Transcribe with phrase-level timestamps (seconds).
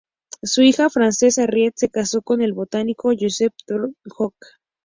[0.41, 4.49] Su hija Frances Harriet se casó con el botánico Joseph Dalton Hooker.